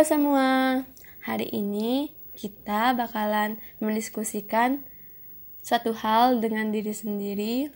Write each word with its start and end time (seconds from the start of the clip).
semua, 0.00 0.80
hari 1.28 1.44
ini 1.52 2.08
kita 2.32 2.96
bakalan 2.96 3.60
mendiskusikan 3.84 4.80
suatu 5.60 5.92
hal 5.92 6.40
dengan 6.40 6.72
diri 6.72 6.96
sendiri. 6.96 7.68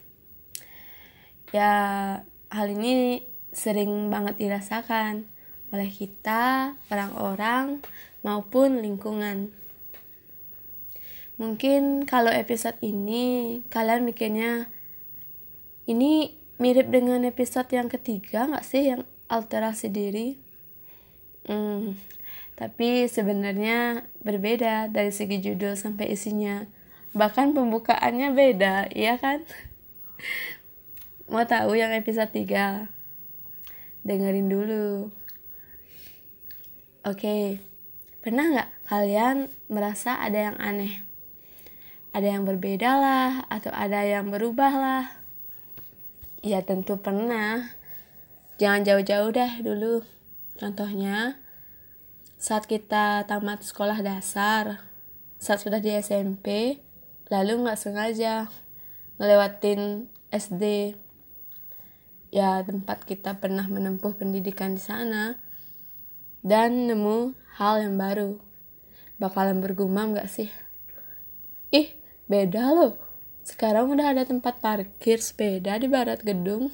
Ya, 1.53 1.69
hal 2.49 2.67
ini 2.73 3.29
sering 3.53 4.09
banget 4.09 4.41
dirasakan 4.41 5.29
oleh 5.69 5.93
kita, 5.93 6.81
orang-orang, 6.89 7.85
maupun 8.25 8.81
lingkungan. 8.81 9.53
Mungkin 11.37 12.09
kalau 12.09 12.33
episode 12.33 12.81
ini 12.81 13.61
kalian 13.69 14.09
mikirnya 14.09 14.73
ini 15.85 16.41
mirip 16.57 16.89
dengan 16.89 17.29
episode 17.29 17.69
yang 17.69 17.93
ketiga 17.93 18.49
nggak 18.49 18.65
sih 18.65 18.97
yang 18.97 19.05
alterasi 19.29 19.93
diri? 19.93 20.48
Hmm, 21.49 21.97
tapi 22.61 23.09
sebenarnya 23.09 24.05
berbeda 24.21 24.93
dari 24.93 25.09
segi 25.09 25.41
judul 25.41 25.81
sampai 25.81 26.13
isinya. 26.13 26.69
Bahkan 27.17 27.57
pembukaannya 27.57 28.37
beda, 28.37 28.93
iya 28.93 29.17
kan? 29.17 29.41
Mau 31.33 31.49
tahu 31.49 31.73
yang 31.81 31.89
episode 31.97 32.29
3? 32.29 32.85
Dengerin 34.05 34.53
dulu. 34.53 35.09
Oke, 37.09 37.65
pernah 38.21 38.45
nggak 38.53 38.71
kalian 38.93 39.49
merasa 39.73 40.21
ada 40.21 40.53
yang 40.53 40.57
aneh? 40.61 41.01
Ada 42.13 42.37
yang 42.37 42.45
berbeda 42.45 42.93
lah, 42.93 43.49
atau 43.49 43.73
ada 43.73 44.05
yang 44.05 44.29
berubah 44.29 44.73
lah? 44.77 45.05
Ya 46.45 46.61
tentu 46.61 47.01
pernah. 47.01 47.73
Jangan 48.61 48.85
jauh-jauh 48.85 49.33
deh 49.33 49.65
dulu 49.65 50.18
Contohnya, 50.59 51.39
saat 52.35 52.67
kita 52.67 53.23
tamat 53.31 53.63
sekolah 53.63 54.03
dasar, 54.03 54.83
saat 55.39 55.63
sudah 55.63 55.79
di 55.79 55.95
SMP, 55.95 56.83
lalu 57.31 57.63
nggak 57.63 57.79
sengaja 57.79 58.51
ngelewatin 59.23 60.11
SD, 60.35 60.95
ya 62.35 62.61
tempat 62.67 63.07
kita 63.07 63.39
pernah 63.39 63.71
menempuh 63.71 64.19
pendidikan 64.19 64.75
di 64.75 64.83
sana, 64.83 65.39
dan 66.43 66.91
nemu 66.91 67.39
hal 67.59 67.87
yang 67.87 67.95
baru. 67.95 68.39
Bakalan 69.19 69.59
bergumam 69.59 70.15
gak 70.15 70.31
sih? 70.31 70.47
Ih, 71.75 71.91
beda 72.31 72.71
loh. 72.71 72.95
Sekarang 73.43 73.91
udah 73.91 74.15
ada 74.15 74.23
tempat 74.23 74.63
parkir 74.63 75.19
sepeda 75.19 75.75
di 75.75 75.91
barat 75.91 76.23
gedung. 76.23 76.71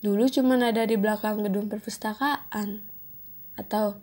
Dulu 0.00 0.24
cuma 0.32 0.56
ada 0.56 0.88
di 0.88 0.96
belakang 0.96 1.44
gedung 1.44 1.68
perpustakaan. 1.68 2.80
Atau, 3.60 4.00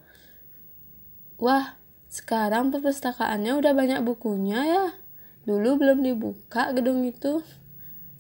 wah, 1.42 1.82
sekarang 2.06 2.70
perpustakaannya 2.70 3.58
udah 3.58 3.74
banyak 3.74 4.06
bukunya 4.06 4.62
ya. 4.62 4.86
Dulu 5.50 5.82
belum 5.82 6.06
dibuka 6.06 6.70
gedung 6.78 7.02
itu. 7.02 7.42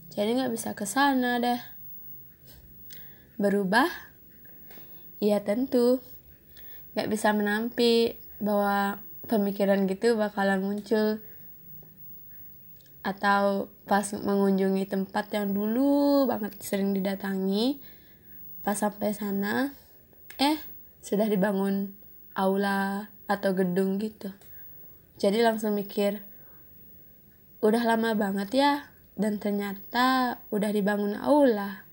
Jadi 0.09 0.41
nggak 0.41 0.53
bisa 0.57 0.73
ke 0.73 0.89
sana 0.89 1.37
deh. 1.37 1.61
Berubah? 3.37 3.85
Iya 5.21 5.45
tentu. 5.45 6.01
Nggak 6.97 7.09
bisa 7.13 7.29
menampi 7.37 8.17
bahwa 8.41 8.97
pemikiran 9.29 9.85
gitu 9.85 10.17
bakalan 10.17 10.65
muncul 10.65 11.21
atau 13.07 13.71
pas 13.87 14.03
mengunjungi 14.03 14.83
tempat 14.83 15.31
yang 15.31 15.55
dulu 15.55 16.27
banget 16.27 16.59
sering 16.59 16.91
didatangi 16.91 17.79
pas 18.67 18.75
sampai 18.75 19.15
sana 19.15 19.71
eh 20.35 20.59
sudah 20.99 21.31
dibangun 21.31 21.95
aula 22.35 23.07
atau 23.31 23.55
gedung 23.55 23.95
gitu 23.95 24.27
jadi 25.15 25.39
langsung 25.39 25.79
mikir 25.79 26.19
udah 27.63 27.87
lama 27.87 28.11
banget 28.11 28.49
ya 28.51 28.73
dan 29.15 29.39
ternyata 29.39 30.43
udah 30.51 30.75
dibangun 30.75 31.15
aula 31.15 31.87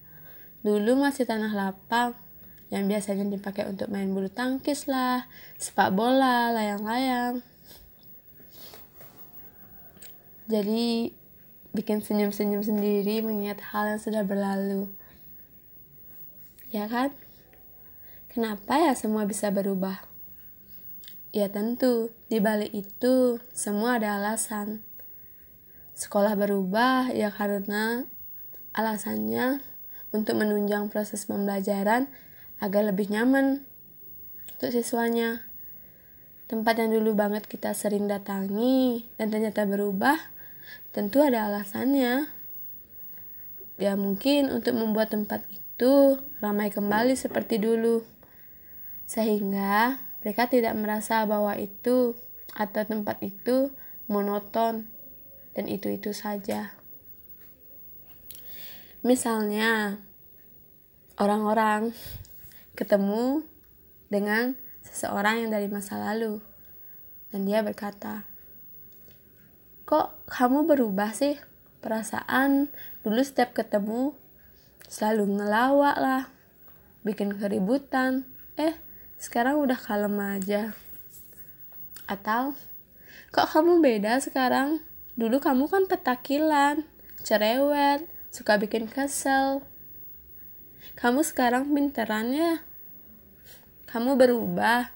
dulu 0.66 0.98
masih 0.98 1.30
tanah 1.30 1.54
lapang 1.54 2.18
yang 2.74 2.90
biasanya 2.90 3.30
dipakai 3.30 3.70
untuk 3.70 3.86
main 3.86 4.10
bulu 4.10 4.26
tangkis 4.26 4.90
lah, 4.90 5.30
sepak 5.62 5.94
bola, 5.94 6.50
layang-layang. 6.50 7.38
Jadi 10.44 11.08
bikin 11.72 12.04
senyum-senyum 12.04 12.60
sendiri 12.60 13.24
mengingat 13.24 13.64
hal 13.72 13.96
yang 13.96 14.00
sudah 14.00 14.22
berlalu. 14.28 14.92
Ya 16.68 16.84
kan? 16.84 17.16
Kenapa 18.28 18.76
ya 18.76 18.92
semua 18.92 19.24
bisa 19.24 19.48
berubah? 19.48 20.04
Ya 21.32 21.48
tentu, 21.48 22.12
di 22.28 22.38
balik 22.44 22.76
itu 22.76 23.40
semua 23.56 23.96
ada 23.96 24.20
alasan. 24.20 24.84
Sekolah 25.96 26.36
berubah 26.36 27.14
ya 27.14 27.30
karena 27.32 28.04
alasannya 28.74 29.62
untuk 30.12 30.38
menunjang 30.38 30.90
proses 30.90 31.24
pembelajaran 31.24 32.10
agar 32.60 32.84
lebih 32.84 33.08
nyaman 33.10 33.64
untuk 34.52 34.70
siswanya. 34.70 35.46
Tempat 36.46 36.84
yang 36.84 36.90
dulu 37.00 37.16
banget 37.16 37.48
kita 37.48 37.72
sering 37.72 38.06
datangi 38.06 39.08
dan 39.16 39.32
ternyata 39.32 39.64
berubah 39.64 40.33
Tentu 40.94 41.20
ada 41.24 41.50
alasannya. 41.50 42.28
Ya 43.80 43.98
mungkin 43.98 44.54
untuk 44.54 44.78
membuat 44.78 45.10
tempat 45.10 45.42
itu 45.50 46.22
ramai 46.38 46.70
kembali 46.70 47.18
seperti 47.18 47.58
dulu. 47.58 48.06
Sehingga 49.04 49.98
mereka 50.24 50.48
tidak 50.48 50.72
merasa 50.78 51.26
bahwa 51.26 51.58
itu 51.58 52.14
atau 52.54 52.82
tempat 52.86 53.18
itu 53.20 53.74
monoton 54.06 54.86
dan 55.52 55.64
itu-itu 55.66 56.14
saja. 56.14 56.74
Misalnya, 59.04 60.00
orang-orang 61.20 61.92
ketemu 62.72 63.44
dengan 64.08 64.56
seseorang 64.80 65.44
yang 65.44 65.50
dari 65.52 65.68
masa 65.68 66.00
lalu, 66.00 66.40
dan 67.28 67.44
dia 67.44 67.60
berkata, 67.60 68.24
kok 69.94 70.10
kamu 70.26 70.66
berubah 70.66 71.14
sih? 71.14 71.38
Perasaan 71.78 72.66
dulu 73.06 73.22
setiap 73.22 73.54
ketemu 73.54 74.10
selalu 74.90 75.38
ngelawak 75.38 75.94
lah 76.02 76.22
bikin 77.06 77.38
keributan. 77.38 78.26
Eh 78.58 78.74
sekarang 79.22 79.62
udah 79.62 79.78
kalem 79.78 80.18
aja. 80.18 80.74
Atau 82.10 82.58
kok 83.30 83.54
kamu 83.54 83.78
beda 83.78 84.18
sekarang? 84.18 84.82
Dulu 85.14 85.38
kamu 85.38 85.70
kan 85.70 85.86
petakilan 85.86 86.82
cerewet 87.22 88.02
suka 88.34 88.58
bikin 88.58 88.90
kesel. 88.90 89.62
Kamu 90.98 91.22
sekarang 91.22 91.70
pinteran 91.70 92.34
ya 92.34 92.66
kamu 93.86 94.18
berubah. 94.18 94.90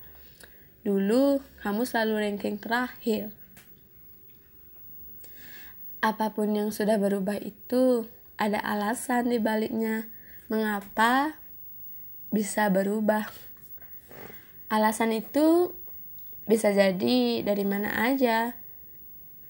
Dulu 0.82 1.38
kamu 1.62 1.86
selalu 1.86 2.14
ranking 2.18 2.58
terakhir 2.58 3.30
apa 5.98 6.30
pun 6.30 6.54
yang 6.54 6.70
sudah 6.70 6.94
berubah 7.00 7.38
itu 7.42 8.06
ada 8.38 8.62
alasan 8.62 9.34
di 9.34 9.42
baliknya 9.42 10.06
mengapa 10.46 11.36
bisa 12.30 12.70
berubah. 12.70 13.26
Alasan 14.68 15.16
itu 15.16 15.74
bisa 16.46 16.70
jadi 16.70 17.42
dari 17.42 17.64
mana 17.66 18.08
aja. 18.08 18.54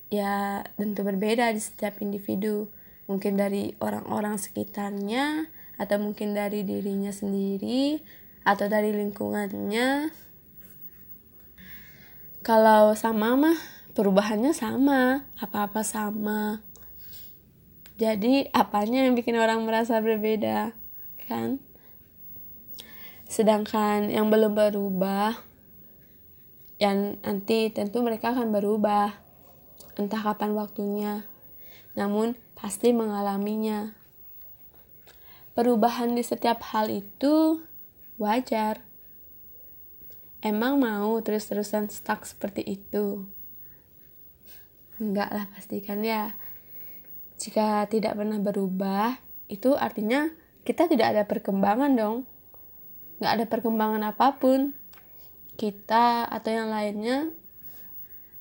Ya, 0.08 0.64
tentu 0.80 1.04
berbeda 1.04 1.52
di 1.52 1.60
setiap 1.60 2.00
individu. 2.00 2.72
Mungkin 3.06 3.36
dari 3.36 3.76
orang-orang 3.80 4.40
sekitarnya 4.40 5.48
atau 5.78 5.96
mungkin 6.00 6.32
dari 6.32 6.64
dirinya 6.64 7.12
sendiri 7.12 8.00
atau 8.42 8.66
dari 8.66 8.96
lingkungannya. 8.96 10.10
Kalau 12.40 12.96
sama 12.96 13.36
mah 13.36 13.77
perubahannya 13.98 14.54
sama, 14.54 15.26
apa-apa 15.42 15.82
sama. 15.82 16.62
Jadi 17.98 18.46
apanya 18.54 19.02
yang 19.02 19.18
bikin 19.18 19.34
orang 19.34 19.66
merasa 19.66 19.98
berbeda, 19.98 20.70
kan? 21.26 21.58
Sedangkan 23.26 24.06
yang 24.06 24.30
belum 24.30 24.54
berubah, 24.54 25.42
yang 26.78 27.18
nanti 27.26 27.74
tentu 27.74 28.06
mereka 28.06 28.30
akan 28.30 28.54
berubah, 28.54 29.18
entah 29.98 30.22
kapan 30.22 30.54
waktunya. 30.54 31.26
Namun 31.98 32.38
pasti 32.54 32.94
mengalaminya. 32.94 33.98
Perubahan 35.58 36.14
di 36.14 36.22
setiap 36.22 36.62
hal 36.70 36.86
itu 36.86 37.66
wajar. 38.14 38.78
Emang 40.38 40.78
mau 40.78 41.18
terus-terusan 41.18 41.90
stuck 41.90 42.22
seperti 42.22 42.62
itu? 42.62 43.37
Enggak 44.98 45.30
lah 45.30 45.46
pastikan 45.54 46.02
ya. 46.02 46.34
Jika 47.38 47.86
tidak 47.86 48.18
pernah 48.18 48.42
berubah, 48.42 49.18
itu 49.46 49.78
artinya 49.78 50.26
kita 50.66 50.90
tidak 50.90 51.16
ada 51.16 51.22
perkembangan 51.24 51.94
dong. 51.94 52.18
nggak 53.18 53.34
ada 53.34 53.46
perkembangan 53.50 54.14
apa 54.14 54.38
pun 54.38 54.78
kita 55.58 56.22
atau 56.30 56.50
yang 56.54 56.70
lainnya 56.70 57.34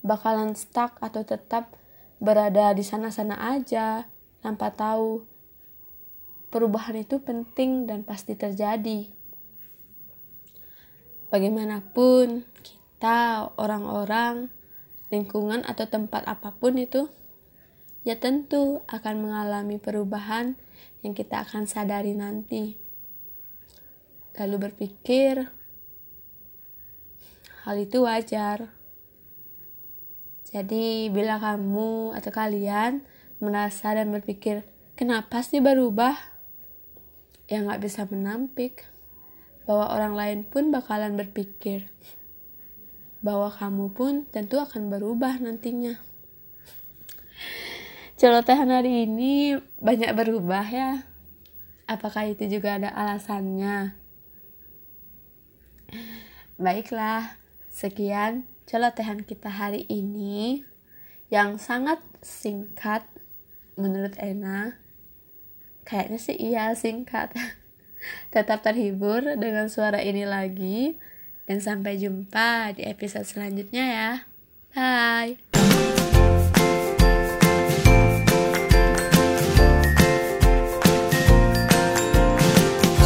bakalan 0.05 0.53
stuck 0.53 1.01
atau 1.01 1.25
tetap 1.25 1.73
berada 2.21 2.77
di 2.77 2.85
sana-sana 2.85 3.57
aja 3.57 4.05
tanpa 4.45 4.69
tahu 4.69 5.25
perubahan 6.53 7.01
itu 7.01 7.17
penting 7.21 7.89
dan 7.89 8.05
pasti 8.05 8.37
terjadi. 8.37 9.09
Bagaimanapun 11.27 12.47
kita, 12.63 13.51
orang-orang, 13.59 14.47
lingkungan 15.07 15.63
atau 15.63 15.87
tempat 15.87 16.27
apa 16.27 16.51
pun 16.51 16.75
itu 16.75 17.07
ya 18.07 18.15
tentu 18.15 18.79
akan 18.87 19.15
mengalami 19.27 19.79
perubahan 19.79 20.55
yang 21.03 21.11
kita 21.11 21.43
akan 21.43 21.67
sadari 21.67 22.15
nanti. 22.15 22.79
Lalu 24.39 24.69
berpikir, 24.69 25.49
hal 27.67 27.75
itu 27.75 27.97
wajar. 28.07 28.71
Jadi, 30.47 31.11
bila 31.11 31.35
kamu 31.43 32.15
atau 32.15 32.31
kalian 32.31 33.03
merasa 33.43 33.91
dan 33.91 34.07
berpikir, 34.13 34.63
kenapa 34.95 35.43
sih 35.43 35.59
berubah? 35.59 36.15
Ya 37.51 37.59
nggak 37.59 37.83
bisa 37.83 38.07
menampik 38.07 38.87
bahwa 39.67 39.91
orang 39.91 40.13
lain 40.15 40.39
pun 40.47 40.71
bakalan 40.71 41.19
berpikir 41.19 41.91
bahwa 43.27 43.51
kamu 43.51 43.91
pun 43.91 44.23
tentu 44.31 44.63
akan 44.63 44.87
berubah 44.87 45.43
nantinya 45.43 45.99
celotehan 48.17 48.73
hari 48.73 49.05
ini 49.05 49.61
banyak 49.77 50.11
berubah 50.17 50.65
ya. 50.65 51.05
Apakah 51.87 52.27
itu 52.27 52.49
juga 52.49 52.75
ada 52.75 52.89
alasannya? 52.91 53.95
Baiklah, 56.57 57.37
sekian 57.69 58.43
celotehan 58.65 59.23
kita 59.23 59.47
hari 59.47 59.85
ini 59.87 60.65
yang 61.29 61.61
sangat 61.61 62.01
singkat 62.25 63.05
menurut 63.77 64.17
Ena. 64.17 64.81
Kayaknya 65.85 66.19
sih 66.19 66.35
iya 66.35 66.73
singkat. 66.73 67.31
Tetap 68.33 68.65
terhibur 68.65 69.23
dengan 69.37 69.69
suara 69.69 70.01
ini 70.01 70.25
lagi. 70.25 70.97
Dan 71.47 71.63
sampai 71.63 71.95
jumpa 71.95 72.75
di 72.75 72.83
episode 72.83 73.23
selanjutnya 73.23 73.85
ya. 73.87 74.11
Bye. 74.75 76.06